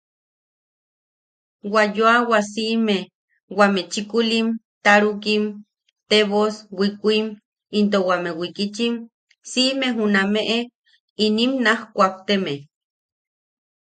Wa 1.73 1.83
yoawa 1.97 2.37
siʼime 2.51 2.97
wame 3.57 3.81
chikulim, 3.93 4.47
tarukim, 4.83 5.43
tebos, 6.09 6.53
wikuim 6.79 7.25
into 7.79 7.97
wame 8.09 8.31
wikichim, 8.39 8.93
siʼime 9.51 9.87
junameʼe 9.97 10.57
inim 11.25 11.51
naaj 11.65 11.79
kuakteme... 11.95 12.53